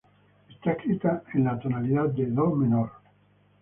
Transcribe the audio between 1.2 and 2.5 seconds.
en la tonalidad de "do